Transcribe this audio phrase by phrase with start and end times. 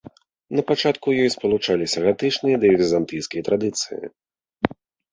[0.59, 4.05] На пачатку ў ёй спалучаліся гатычныя і візантыйскія традыцыі.